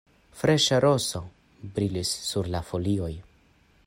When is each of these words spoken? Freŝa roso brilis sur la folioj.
Freŝa 0.37 0.79
roso 0.85 1.21
brilis 1.75 2.15
sur 2.31 2.51
la 2.55 2.63
folioj. 2.71 3.13